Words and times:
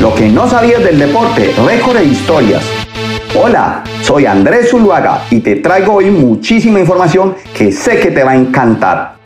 Lo 0.00 0.14
que 0.14 0.28
no 0.28 0.48
sabías 0.48 0.82
del 0.82 0.98
deporte, 0.98 1.52
récord 1.66 1.98
e 1.98 2.04
historias. 2.04 2.62
Hola, 3.38 3.84
soy 4.00 4.24
Andrés 4.24 4.70
Zuluaga 4.70 5.24
y 5.30 5.40
te 5.40 5.56
traigo 5.56 5.92
hoy 5.92 6.10
muchísima 6.10 6.80
información 6.80 7.34
que 7.54 7.70
sé 7.70 8.00
que 8.00 8.10
te 8.10 8.24
va 8.24 8.30
a 8.30 8.36
encantar. 8.36 9.16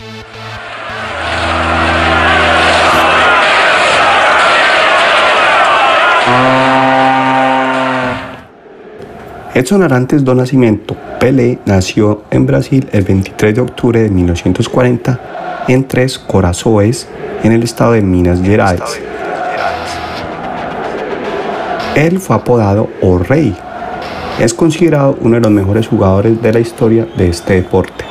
Edson 9.54 9.84
Arantes 9.84 10.24
do 10.24 10.34
Nascimento, 10.34 10.96
Pelé, 11.20 11.60
nació 11.66 12.24
en 12.32 12.46
Brasil 12.46 12.88
el 12.90 13.04
23 13.04 13.54
de 13.54 13.60
octubre 13.60 14.02
de 14.02 14.10
1940 14.10 15.20
en 15.68 15.86
Tres 15.86 16.18
Corazoes, 16.18 17.06
en 17.44 17.52
el 17.52 17.62
estado 17.62 17.92
de 17.92 18.02
Minas 18.02 18.42
Gerais. 18.42 19.00
Él 21.94 22.18
fue 22.18 22.34
apodado 22.34 22.88
O 23.02 23.18
Rey. 23.18 23.56
Es 24.40 24.52
considerado 24.52 25.16
uno 25.20 25.36
de 25.36 25.42
los 25.42 25.52
mejores 25.52 25.86
jugadores 25.86 26.42
de 26.42 26.52
la 26.52 26.58
historia 26.58 27.06
de 27.16 27.28
este 27.28 27.54
deporte. 27.54 28.04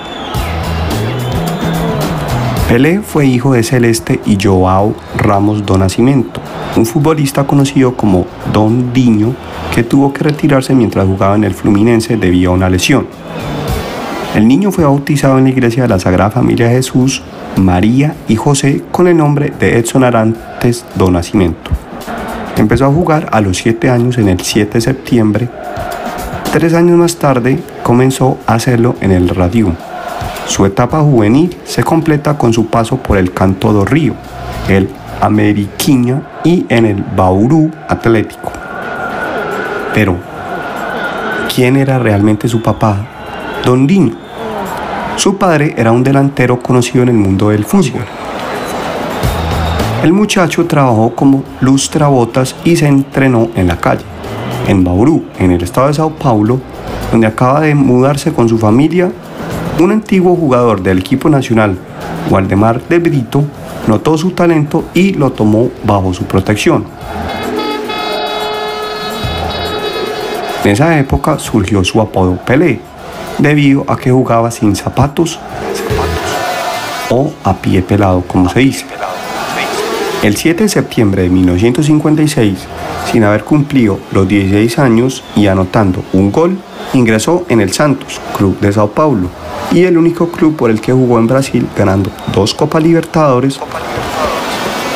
Pelé 2.69 3.01
fue 3.01 3.25
hijo 3.25 3.53
de 3.53 3.61
Celeste 3.61 4.21
y 4.25 4.37
Joao 4.41 4.95
Ramos 5.17 5.65
do 5.65 5.77
Nascimento, 5.77 6.39
un 6.77 6.85
futbolista 6.85 7.45
conocido 7.45 7.95
como 7.97 8.25
Don 8.53 8.93
Diño 8.93 9.35
que 9.75 9.83
tuvo 9.83 10.13
que 10.13 10.23
retirarse 10.23 10.73
mientras 10.73 11.05
jugaba 11.05 11.35
en 11.35 11.43
el 11.43 11.53
Fluminense 11.53 12.15
debido 12.15 12.51
a 12.51 12.55
una 12.55 12.69
lesión. 12.69 13.05
El 14.33 14.47
niño 14.47 14.71
fue 14.71 14.85
bautizado 14.85 15.37
en 15.37 15.43
la 15.43 15.49
iglesia 15.49 15.83
de 15.83 15.89
la 15.89 15.99
Sagrada 15.99 16.31
Familia 16.31 16.69
de 16.69 16.75
Jesús, 16.75 17.21
María 17.57 18.15
y 18.29 18.37
José 18.37 18.81
con 18.91 19.07
el 19.07 19.17
nombre 19.17 19.51
de 19.59 19.77
Edson 19.77 20.05
Arantes 20.05 20.85
do 20.95 21.11
Nascimento. 21.11 21.82
Empezó 22.57 22.85
a 22.85 22.91
jugar 22.91 23.29
a 23.31 23.41
los 23.41 23.57
7 23.57 23.89
años 23.89 24.17
en 24.17 24.29
el 24.29 24.39
7 24.39 24.73
de 24.73 24.81
septiembre. 24.81 25.49
Tres 26.51 26.73
años 26.73 26.97
más 26.97 27.15
tarde 27.15 27.59
comenzó 27.81 28.37
a 28.45 28.53
hacerlo 28.53 28.95
en 29.01 29.11
el 29.11 29.29
radio. 29.29 29.73
Su 30.47 30.65
etapa 30.65 31.01
juvenil 31.01 31.57
se 31.65 31.83
completa 31.83 32.37
con 32.37 32.53
su 32.53 32.67
paso 32.67 32.97
por 32.97 33.17
el 33.17 33.33
Canto 33.33 33.73
do 33.73 33.85
Río, 33.85 34.13
el 34.69 34.87
Ameriquiña 35.19 36.21
y 36.43 36.65
en 36.69 36.85
el 36.85 37.03
Bauru 37.15 37.71
Atlético. 37.87 38.51
Pero, 39.93 40.17
¿quién 41.53 41.77
era 41.77 41.97
realmente 41.97 42.47
su 42.47 42.61
papá? 42.61 43.07
Don 43.65 43.87
Diño. 43.87 44.15
Su 45.15 45.37
padre 45.37 45.73
era 45.77 45.91
un 45.91 46.03
delantero 46.03 46.59
conocido 46.59 47.03
en 47.03 47.09
el 47.09 47.15
mundo 47.15 47.49
del 47.49 47.63
fútbol. 47.63 48.03
El 50.03 50.11
muchacho 50.11 50.65
trabajó 50.65 51.15
como 51.15 51.45
lustrabotas 51.61 52.57
y 52.65 52.75
se 52.75 52.87
entrenó 52.87 53.47
en 53.55 53.67
la 53.67 53.77
calle, 53.77 54.03
en 54.67 54.83
Bauru, 54.83 55.27
en 55.39 55.51
el 55.51 55.63
estado 55.63 55.87
de 55.87 55.93
Sao 55.93 56.09
Paulo, 56.09 56.59
donde 57.09 57.25
acaba 57.25 57.61
de 57.61 57.73
mudarse 57.73 58.33
con 58.33 58.49
su 58.49 58.57
familia. 58.57 59.09
Un 59.79 59.91
antiguo 59.93 60.35
jugador 60.35 60.83
del 60.83 60.99
equipo 60.99 61.29
nacional, 61.29 61.77
Waldemar 62.29 62.81
de 62.89 62.99
Brito, 62.99 63.45
notó 63.87 64.17
su 64.17 64.31
talento 64.31 64.83
y 64.93 65.13
lo 65.13 65.31
tomó 65.31 65.69
bajo 65.85 66.13
su 66.13 66.25
protección. 66.25 66.83
En 70.65 70.71
esa 70.71 70.99
época 70.99 71.39
surgió 71.39 71.81
su 71.85 72.01
apodo 72.01 72.35
Pelé, 72.45 72.81
debido 73.37 73.85
a 73.87 73.95
que 73.95 74.11
jugaba 74.11 74.51
sin 74.51 74.75
zapatos 74.75 75.39
o 77.09 77.31
a 77.45 77.53
pie 77.53 77.81
pelado, 77.81 78.21
como 78.27 78.49
se 78.49 78.59
dice. 78.59 78.85
El 80.23 80.37
7 80.37 80.63
de 80.63 80.69
septiembre 80.69 81.23
de 81.23 81.29
1956, 81.29 82.57
sin 83.11 83.25
haber 83.25 83.43
cumplido 83.43 83.99
los 84.13 84.25
16 84.25 84.79
años 84.79 85.21
y 85.35 85.47
anotando 85.47 86.01
un 86.13 86.31
gol, 86.31 86.57
ingresó 86.93 87.45
en 87.49 87.59
el 87.59 87.73
Santos, 87.73 88.21
club 88.37 88.57
de 88.61 88.71
Sao 88.71 88.89
Paulo, 88.91 89.27
y 89.73 89.83
el 89.83 89.97
único 89.97 90.29
club 90.29 90.55
por 90.55 90.69
el 90.69 90.79
que 90.79 90.93
jugó 90.93 91.19
en 91.19 91.27
Brasil, 91.27 91.67
ganando 91.75 92.09
dos 92.33 92.53
Copas 92.53 92.81
Libertadores, 92.81 93.59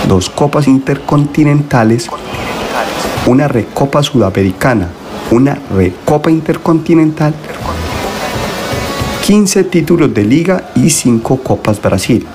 dos 0.07 0.29
Copas 0.29 0.66
Intercontinentales, 0.66 2.09
una 3.25 3.50
Recopa 3.50 4.03
Sudamericana, 4.03 4.88
una 5.31 5.59
Recopa 5.75 6.31
Intercontinental, 6.31 7.34
15 9.25 9.66
títulos 9.66 10.13
de 10.13 10.23
liga 10.23 10.69
y 10.73 10.90
5 10.90 11.44
Copas 11.44 11.81
Brasil. 11.81 12.25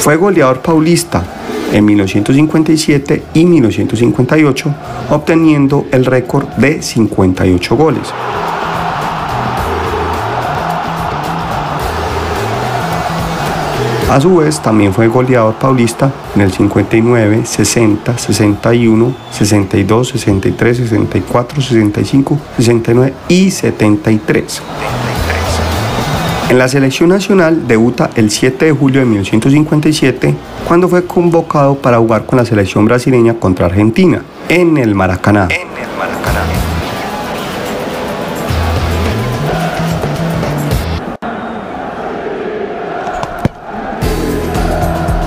Fue 0.00 0.16
goleador 0.16 0.62
paulista 0.62 1.34
en 1.72 1.84
1957 1.84 3.22
y 3.34 3.44
1958, 3.44 4.74
obteniendo 5.10 5.86
el 5.92 6.04
récord 6.04 6.48
de 6.56 6.82
58 6.82 7.76
goles. 7.76 8.12
A 14.10 14.18
su 14.22 14.36
vez, 14.36 14.58
también 14.60 14.94
fue 14.94 15.06
goleador 15.06 15.56
paulista 15.56 16.10
en 16.34 16.40
el 16.40 16.50
59, 16.50 17.44
60, 17.44 18.16
61, 18.16 19.14
62, 19.30 20.08
63, 20.08 20.76
64, 20.78 21.60
65, 21.60 22.38
69 22.56 23.14
y 23.28 23.50
73. 23.50 24.62
En 26.48 26.56
la 26.56 26.66
selección 26.66 27.10
nacional 27.10 27.68
debuta 27.68 28.08
el 28.14 28.30
7 28.30 28.64
de 28.64 28.72
julio 28.72 29.00
de 29.00 29.06
1957 29.06 30.34
cuando 30.66 30.88
fue 30.88 31.04
convocado 31.04 31.74
para 31.74 31.98
jugar 31.98 32.24
con 32.24 32.38
la 32.38 32.44
selección 32.46 32.86
brasileña 32.86 33.34
contra 33.34 33.66
Argentina 33.66 34.22
en 34.48 34.78
el 34.78 34.94
Maracaná. 34.94 35.48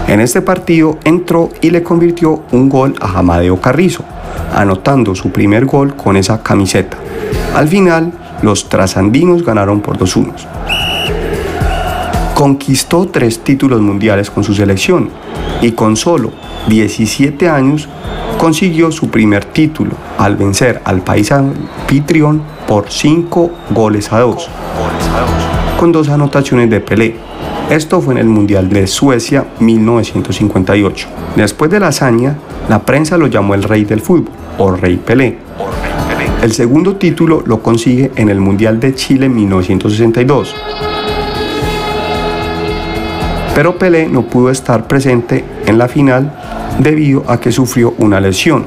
En 0.07 0.19
este 0.19 0.41
partido 0.41 0.97
entró 1.03 1.49
y 1.61 1.69
le 1.69 1.83
convirtió 1.83 2.41
un 2.51 2.67
gol 2.67 2.95
a 2.99 3.19
Amadeo 3.19 3.61
Carrizo, 3.61 4.03
anotando 4.55 5.13
su 5.13 5.31
primer 5.31 5.65
gol 5.65 5.95
con 5.95 6.17
esa 6.17 6.41
camiseta. 6.41 6.97
Al 7.55 7.67
final, 7.67 8.11
los 8.41 8.69
trasandinos 8.69 9.45
ganaron 9.45 9.81
por 9.81 9.99
dos 9.99 10.15
unos. 10.15 10.47
Conquistó 12.41 13.07
tres 13.07 13.43
títulos 13.43 13.81
mundiales 13.81 14.31
con 14.31 14.43
su 14.43 14.55
selección 14.55 15.11
y 15.61 15.73
con 15.73 15.95
solo 15.95 16.31
17 16.69 17.47
años 17.47 17.87
consiguió 18.39 18.91
su 18.91 19.11
primer 19.11 19.45
título 19.45 19.91
al 20.17 20.37
vencer 20.37 20.81
al 20.83 21.03
país 21.03 21.31
anfitrión 21.31 22.41
por 22.67 22.89
5 22.89 23.51
goles 23.69 24.11
a 24.11 24.21
2, 24.21 24.49
con 25.79 25.91
dos 25.91 26.09
anotaciones 26.09 26.67
de 26.71 26.79
Pelé 26.79 27.15
esto 27.69 28.01
fue 28.01 28.15
en 28.15 28.17
el 28.21 28.25
Mundial 28.25 28.69
de 28.69 28.87
Suecia 28.87 29.45
1958. 29.59 31.07
Después 31.35 31.69
de 31.69 31.79
la 31.79 31.89
hazaña, 31.89 32.37
la 32.67 32.79
prensa 32.79 33.17
lo 33.17 33.27
llamó 33.27 33.53
el 33.53 33.61
rey 33.61 33.85
del 33.85 34.01
fútbol 34.01 34.31
o 34.57 34.71
rey 34.71 34.97
Pelé. 34.97 35.37
El 36.41 36.51
segundo 36.53 36.95
título 36.95 37.43
lo 37.45 37.61
consigue 37.61 38.11
en 38.15 38.29
el 38.29 38.39
Mundial 38.41 38.79
de 38.79 38.95
Chile 38.95 39.29
1962. 39.29 40.55
Pero 43.53 43.77
Pelé 43.77 44.07
no 44.07 44.23
pudo 44.23 44.49
estar 44.49 44.87
presente 44.87 45.43
en 45.65 45.77
la 45.77 45.87
final 45.87 46.31
debido 46.79 47.23
a 47.27 47.39
que 47.39 47.51
sufrió 47.51 47.93
una 47.97 48.19
lesión. 48.19 48.65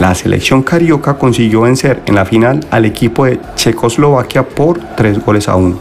La 0.00 0.14
selección 0.14 0.62
carioca 0.62 1.14
consiguió 1.14 1.62
vencer 1.62 2.02
en 2.06 2.14
la 2.14 2.24
final 2.24 2.60
al 2.70 2.84
equipo 2.84 3.26
de 3.26 3.40
Checoslovaquia 3.56 4.48
por 4.48 4.78
3 4.96 5.24
goles 5.24 5.48
a 5.48 5.56
1. 5.56 5.76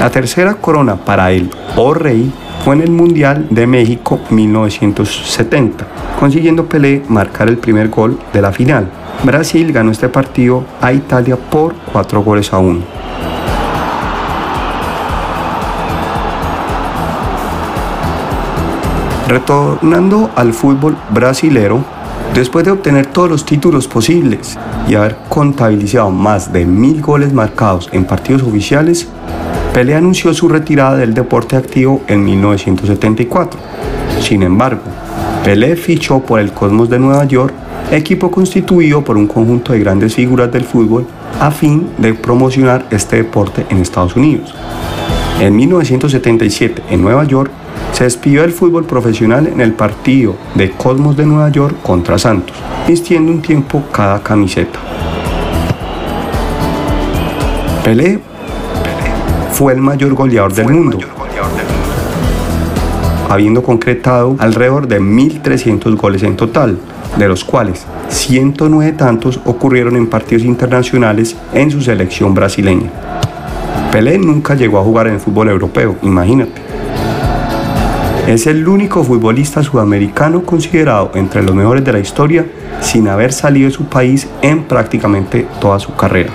La 0.00 0.10
tercera 0.10 0.54
corona 0.54 0.96
para 0.96 1.30
el 1.30 1.50
O 1.76 1.92
Rey 1.94 2.32
fue 2.64 2.74
en 2.74 2.82
el 2.82 2.90
Mundial 2.90 3.46
de 3.50 3.66
México 3.66 4.20
1970, 4.30 5.86
consiguiendo 6.18 6.66
Pelé 6.66 7.02
marcar 7.08 7.48
el 7.48 7.58
primer 7.58 7.88
gol 7.88 8.18
de 8.32 8.42
la 8.42 8.52
final. 8.52 8.88
Brasil 9.22 9.72
ganó 9.72 9.90
este 9.90 10.08
partido 10.08 10.64
a 10.80 10.92
Italia 10.92 11.36
por 11.36 11.74
4 11.92 12.22
goles 12.22 12.52
a 12.52 12.58
1. 12.58 12.97
Retornando 19.28 20.30
al 20.36 20.54
fútbol 20.54 20.96
brasilero, 21.10 21.84
después 22.32 22.64
de 22.64 22.70
obtener 22.70 23.04
todos 23.04 23.28
los 23.28 23.44
títulos 23.44 23.86
posibles 23.86 24.58
y 24.88 24.94
haber 24.94 25.18
contabilizado 25.28 26.10
más 26.10 26.50
de 26.50 26.64
mil 26.64 27.02
goles 27.02 27.34
marcados 27.34 27.90
en 27.92 28.06
partidos 28.06 28.42
oficiales, 28.42 29.06
Pelé 29.74 29.94
anunció 29.94 30.32
su 30.32 30.48
retirada 30.48 30.96
del 30.96 31.12
deporte 31.12 31.56
activo 31.56 32.02
en 32.08 32.24
1974. 32.24 33.60
Sin 34.22 34.42
embargo, 34.42 34.80
Pelé 35.44 35.76
fichó 35.76 36.20
por 36.20 36.40
el 36.40 36.52
Cosmos 36.52 36.88
de 36.88 36.98
Nueva 36.98 37.26
York, 37.26 37.52
equipo 37.90 38.30
constituido 38.30 39.04
por 39.04 39.18
un 39.18 39.26
conjunto 39.26 39.74
de 39.74 39.80
grandes 39.80 40.14
figuras 40.14 40.50
del 40.50 40.64
fútbol 40.64 41.06
a 41.38 41.50
fin 41.50 41.90
de 41.98 42.14
promocionar 42.14 42.86
este 42.90 43.16
deporte 43.16 43.66
en 43.68 43.76
Estados 43.78 44.16
Unidos. 44.16 44.54
En 45.38 45.54
1977, 45.54 46.82
en 46.90 47.02
Nueva 47.02 47.24
York, 47.24 47.52
se 47.92 48.04
despidió 48.04 48.42
del 48.42 48.52
fútbol 48.52 48.84
profesional 48.84 49.46
en 49.46 49.60
el 49.60 49.72
partido 49.72 50.36
de 50.54 50.70
Cosmos 50.70 51.16
de 51.16 51.26
Nueva 51.26 51.48
York 51.50 51.76
contra 51.82 52.18
Santos, 52.18 52.56
vistiendo 52.86 53.32
un 53.32 53.42
tiempo 53.42 53.82
cada 53.92 54.22
camiseta. 54.22 54.78
Pelé 57.84 58.20
fue 59.52 59.72
el 59.72 59.80
mayor 59.80 60.14
goleador 60.14 60.52
del 60.52 60.68
mundo, 60.68 60.98
habiendo 63.28 63.62
concretado 63.62 64.36
alrededor 64.38 64.86
de 64.86 65.00
1.300 65.00 65.96
goles 65.96 66.22
en 66.22 66.36
total, 66.36 66.78
de 67.16 67.28
los 67.28 67.44
cuales 67.44 67.84
109 68.08 68.92
tantos 68.92 69.40
ocurrieron 69.44 69.96
en 69.96 70.06
partidos 70.06 70.44
internacionales 70.44 71.36
en 71.52 71.70
su 71.70 71.80
selección 71.80 72.34
brasileña. 72.34 72.90
Pelé 73.90 74.18
nunca 74.18 74.54
llegó 74.54 74.78
a 74.78 74.84
jugar 74.84 75.08
en 75.08 75.14
el 75.14 75.20
fútbol 75.20 75.48
europeo, 75.48 75.96
imagínate. 76.02 76.60
Es 78.28 78.46
el 78.46 78.68
único 78.68 79.02
futbolista 79.04 79.62
sudamericano 79.62 80.42
considerado 80.42 81.12
entre 81.14 81.42
los 81.42 81.54
mejores 81.54 81.82
de 81.82 81.94
la 81.94 81.98
historia 81.98 82.44
sin 82.82 83.08
haber 83.08 83.32
salido 83.32 83.70
de 83.70 83.74
su 83.74 83.86
país 83.86 84.28
en 84.42 84.64
prácticamente 84.64 85.48
toda 85.62 85.78
su 85.78 85.96
carrera. 85.96 86.28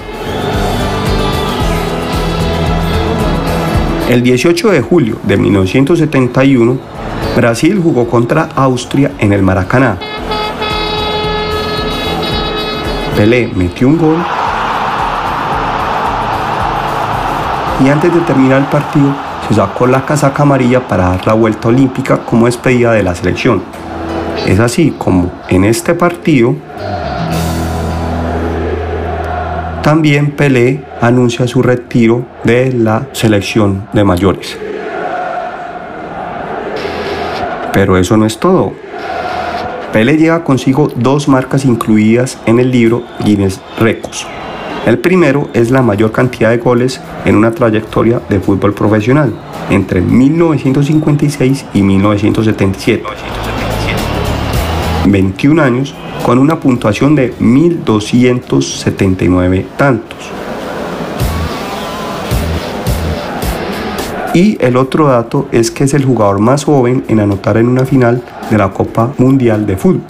El 4.09 4.23
18 4.23 4.71
de 4.71 4.81
julio 4.81 5.19
de 5.21 5.37
1971, 5.37 6.79
Brasil 7.35 7.79
jugó 7.79 8.07
contra 8.07 8.49
Austria 8.55 9.11
en 9.19 9.31
el 9.31 9.43
Maracaná. 9.43 9.99
Pelé 13.15 13.51
metió 13.53 13.87
un 13.87 13.99
gol 13.99 14.17
y 17.85 17.89
antes 17.89 18.11
de 18.11 18.19
terminar 18.21 18.61
el 18.61 18.65
partido 18.65 19.32
se 19.47 19.55
sacó 19.55 19.87
la 19.87 20.05
casaca 20.05 20.43
amarilla 20.43 20.87
para 20.87 21.09
dar 21.09 21.27
la 21.27 21.33
vuelta 21.33 21.67
olímpica 21.67 22.19
como 22.19 22.45
despedida 22.45 22.91
de 22.93 23.03
la 23.03 23.15
selección. 23.15 23.61
Es 24.47 24.59
así 24.59 24.95
como 24.97 25.31
en 25.49 25.63
este 25.63 25.93
partido 25.93 26.55
también 29.83 30.31
Pelé 30.31 30.81
anuncia 31.01 31.45
su 31.45 31.61
retiro 31.61 32.25
de 32.45 32.71
la 32.71 33.07
selección 33.11 33.89
de 33.91 34.05
mayores. 34.05 34.57
Pero 37.73 37.97
eso 37.97 38.15
no 38.15 38.25
es 38.25 38.39
todo. 38.39 38.71
Pelé 39.91 40.15
lleva 40.15 40.45
consigo 40.45 40.89
dos 40.95 41.27
marcas 41.27 41.65
incluidas 41.65 42.37
en 42.45 42.59
el 42.59 42.71
libro 42.71 43.03
Guinness 43.25 43.59
Records. 43.77 44.25
El 44.85 44.99
primero 44.99 45.49
es 45.53 45.71
la 45.71 45.81
mayor 45.81 46.11
cantidad 46.11 46.49
de 46.49 46.57
goles 46.57 46.99
en 47.23 47.37
una 47.37 47.51
trayectoria 47.51 48.19
de 48.27 48.41
fútbol 48.41 48.73
profesional 48.73 49.33
entre 49.69 50.01
1956 50.01 51.67
y 51.73 51.81
1977. 51.81 53.01
21 55.05 55.61
años 55.61 55.95
con 56.25 56.37
una 56.37 56.59
puntuación 56.59 57.15
de 57.15 57.33
1279 57.39 59.65
tantos. 59.77 60.19
Y 64.33 64.57
el 64.59 64.75
otro 64.75 65.07
dato 65.07 65.47
es 65.53 65.71
que 65.71 65.85
es 65.85 65.93
el 65.93 66.03
jugador 66.03 66.39
más 66.39 66.65
joven 66.65 67.05
en 67.07 67.21
anotar 67.21 67.55
en 67.55 67.69
una 67.69 67.85
final 67.85 68.21
de 68.49 68.57
la 68.57 68.71
Copa 68.71 69.13
Mundial 69.17 69.65
de 69.65 69.77
Fútbol 69.77 70.01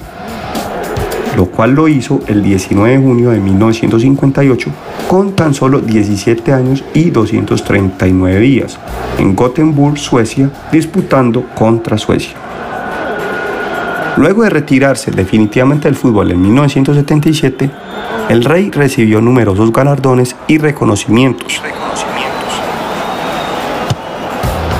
lo 1.35 1.47
cual 1.47 1.71
lo 1.71 1.87
hizo 1.87 2.21
el 2.27 2.43
19 2.43 2.97
de 2.97 3.03
junio 3.03 3.29
de 3.31 3.39
1958 3.39 4.69
con 5.07 5.33
tan 5.33 5.53
solo 5.53 5.79
17 5.79 6.53
años 6.53 6.83
y 6.93 7.09
239 7.09 8.39
días 8.39 8.79
en 9.17 9.35
Gothenburg, 9.35 9.97
Suecia, 9.97 10.49
disputando 10.71 11.45
contra 11.55 11.97
Suecia. 11.97 12.35
Luego 14.17 14.43
de 14.43 14.49
retirarse 14.51 15.09
definitivamente 15.09 15.87
del 15.87 15.95
fútbol 15.95 16.31
en 16.31 16.41
1977, 16.41 17.69
el 18.29 18.43
rey 18.43 18.69
recibió 18.69 19.21
numerosos 19.21 19.71
galardones 19.71 20.35
y 20.47 20.59
reconocimientos, 20.59 21.61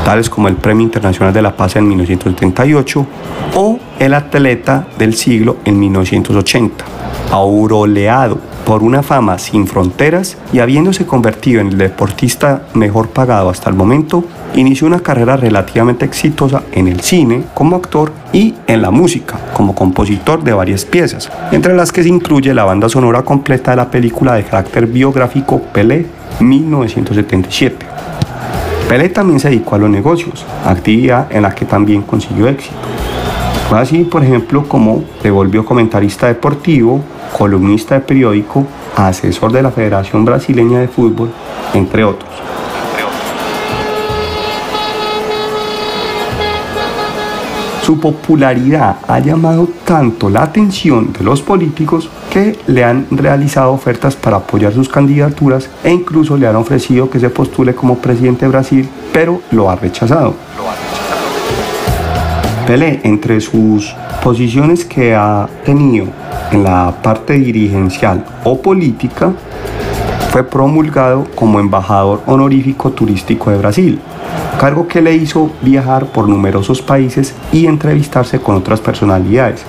tales 0.06 0.30
como 0.30 0.50
el 0.50 0.56
Premio 0.56 0.84
Internacional 0.84 1.34
de 1.34 1.42
la 1.42 1.56
Paz 1.56 1.76
en 1.78 1.88
1978 1.88 3.08
o 3.56 3.80
el 4.04 4.14
atleta 4.14 4.86
del 4.98 5.14
siglo 5.14 5.58
en 5.64 5.80
1980, 5.80 6.84
auroleado 7.32 8.38
por 8.66 8.84
una 8.84 9.02
fama 9.02 9.38
sin 9.38 9.66
fronteras 9.66 10.38
y 10.52 10.60
habiéndose 10.60 11.06
convertido 11.06 11.62
en 11.62 11.68
el 11.68 11.78
deportista 11.78 12.64
mejor 12.74 13.10
pagado 13.10 13.50
hasta 13.50 13.70
el 13.70 13.78
momento, 13.78 14.26
inició 14.56 14.88
una 14.88 15.00
carrera 15.00 15.38
relativamente 15.38 16.04
exitosa 16.04 16.64
en 16.74 16.90
el 16.90 17.00
cine 17.00 17.44
como 17.54 17.78
actor 17.78 18.12
y 18.34 18.56
en 18.68 18.82
la 18.82 18.92
música 18.92 19.40
como 19.54 19.74
compositor 19.74 20.44
de 20.44 20.52
varias 20.52 20.84
piezas, 20.84 21.32
entre 21.54 21.74
las 21.74 21.94
que 21.94 22.04
se 22.04 22.10
incluye 22.10 22.54
la 22.54 22.66
banda 22.66 22.90
sonora 22.90 23.24
completa 23.24 23.72
de 23.72 23.78
la 23.78 23.90
película 23.90 24.34
de 24.34 24.44
carácter 24.44 24.86
biográfico 24.86 25.62
Pelé 25.62 26.06
1977. 26.42 27.86
Pelé 28.90 29.10
también 29.10 29.40
se 29.40 29.50
dedicó 29.50 29.76
a 29.76 29.80
los 29.80 29.90
negocios, 29.90 30.46
actividad 30.66 31.28
en 31.32 31.44
la 31.44 31.56
que 31.56 31.66
también 31.66 32.02
consiguió 32.02 32.50
éxito. 32.50 32.76
Así, 33.72 34.04
por 34.04 34.24
ejemplo, 34.24 34.64
como 34.68 35.04
se 35.22 35.32
volvió 35.32 35.66
comentarista 35.66 36.28
deportivo, 36.28 37.02
columnista 37.38 37.96
de 37.96 38.02
periódico, 38.02 38.66
asesor 38.96 39.52
de 39.52 39.64
la 39.64 39.72
Federación 39.72 40.26
Brasileña 40.26 40.80
de 40.80 40.88
Fútbol, 40.88 41.30
entre 41.74 42.04
otros. 42.04 42.30
Su 47.84 48.00
popularidad 48.00 48.96
ha 49.10 49.20
llamado 49.20 49.68
tanto 49.84 50.30
la 50.30 50.44
atención 50.44 51.12
de 51.12 51.26
los 51.26 51.42
políticos 51.42 52.10
que 52.32 52.58
le 52.68 52.86
han 52.86 53.08
realizado 53.12 53.74
ofertas 53.74 54.16
para 54.16 54.38
apoyar 54.38 54.72
sus 54.72 54.88
candidaturas 54.88 55.70
e 55.84 55.92
incluso 55.92 56.38
le 56.38 56.48
han 56.48 56.56
ofrecido 56.56 57.10
que 57.10 57.20
se 57.20 57.30
postule 57.30 57.76
como 57.76 57.98
presidente 57.98 58.46
de 58.46 58.52
Brasil, 58.52 58.90
pero 59.12 59.42
lo 59.52 59.70
ha 59.70 59.76
rechazado. 59.76 60.34
Pelé, 62.68 63.02
entre 63.04 63.42
sus 63.42 63.94
posiciones 64.24 64.86
que 64.86 65.14
ha 65.14 65.50
tenido 65.66 66.06
en 66.52 66.64
la 66.64 66.94
parte 67.04 67.34
dirigencial 67.34 68.26
o 68.46 68.62
política, 68.62 69.34
fue 70.30 70.44
promulgado 70.46 71.28
como 71.36 71.60
embajador 71.60 72.22
honorífico 72.26 72.92
turístico 72.92 73.52
de 73.52 73.58
Brasil, 73.58 74.00
cargo 74.60 74.88
que 74.88 75.02
le 75.02 75.14
hizo 75.14 75.52
viajar 75.62 76.06
por 76.06 76.30
numerosos 76.30 76.82
países 76.82 77.36
y 77.52 77.66
entrevistarse 77.68 78.40
con 78.40 78.56
otras 78.56 78.80
personalidades. 78.80 79.66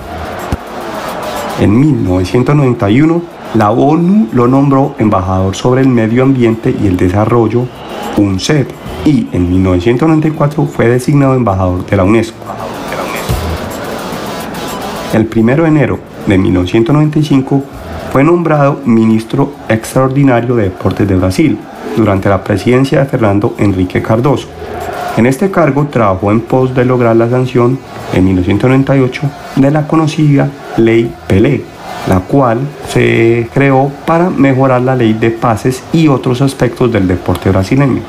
En 1.59 1.77
1991, 1.77 3.21
la 3.55 3.71
ONU 3.71 4.29
lo 4.31 4.47
nombró 4.47 4.95
embajador 4.99 5.53
sobre 5.55 5.81
el 5.81 5.89
medio 5.89 6.23
ambiente 6.23 6.73
y 6.81 6.87
el 6.87 6.95
desarrollo, 6.95 7.67
UNCED, 8.17 8.67
y 9.05 9.27
en 9.33 9.49
1994 9.49 10.65
fue 10.65 10.87
designado 10.87 11.35
embajador 11.35 11.85
de 11.85 11.97
la 11.97 12.05
UNESCO. 12.05 12.37
El 15.15 15.29
1 15.33 15.63
de 15.63 15.67
enero 15.69 15.97
de 16.27 16.37
1995 16.37 17.63
fue 18.11 18.21
nombrado 18.21 18.81
ministro 18.83 19.53
extraordinario 19.69 20.57
de 20.57 20.63
Deportes 20.63 21.07
de 21.07 21.15
Brasil 21.15 21.57
durante 21.95 22.27
la 22.27 22.43
presidencia 22.43 22.99
de 22.99 23.05
Fernando 23.05 23.55
Enrique 23.57 24.01
Cardoso. 24.01 24.49
En 25.15 25.25
este 25.25 25.49
cargo 25.49 25.87
trabajó 25.87 26.33
en 26.33 26.41
pos 26.41 26.75
de 26.75 26.83
lograr 26.83 27.15
la 27.15 27.29
sanción 27.29 27.79
en 28.13 28.25
1998 28.25 29.21
de 29.55 29.71
la 29.71 29.87
conocida 29.87 30.49
Ley 30.75 31.09
Pelé, 31.27 31.63
la 32.09 32.19
cual 32.19 32.59
se 32.89 33.47
creó 33.53 33.89
para 34.05 34.29
mejorar 34.29 34.81
la 34.81 34.97
ley 34.97 35.13
de 35.13 35.31
pases 35.31 35.81
y 35.93 36.09
otros 36.09 36.41
aspectos 36.41 36.91
del 36.91 37.07
deporte 37.07 37.49
brasileño. 37.51 38.01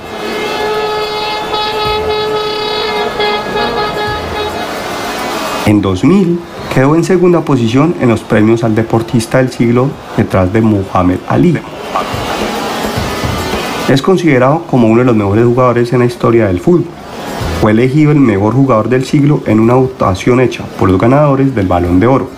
En 5.66 5.80
2000 5.80 6.40
quedó 6.76 6.94
en 6.94 7.04
segunda 7.04 7.40
posición 7.40 7.94
en 8.02 8.10
los 8.10 8.20
premios 8.20 8.62
al 8.62 8.74
deportista 8.74 9.38
del 9.38 9.50
siglo 9.50 9.88
detrás 10.14 10.52
de 10.52 10.60
Muhammad 10.60 11.16
Ali. 11.26 11.56
Es 13.88 14.02
considerado 14.02 14.64
como 14.66 14.86
uno 14.86 14.98
de 14.98 15.06
los 15.06 15.16
mejores 15.16 15.46
jugadores 15.46 15.90
en 15.94 16.00
la 16.00 16.04
historia 16.04 16.48
del 16.48 16.60
fútbol. 16.60 16.84
Fue 17.62 17.70
elegido 17.70 18.12
el 18.12 18.20
mejor 18.20 18.52
jugador 18.52 18.90
del 18.90 19.06
siglo 19.06 19.42
en 19.46 19.58
una 19.58 19.72
votación 19.72 20.38
hecha 20.38 20.64
por 20.78 20.90
los 20.90 21.00
ganadores 21.00 21.54
del 21.54 21.66
Balón 21.66 21.98
de 21.98 22.08
Oro. 22.08 22.28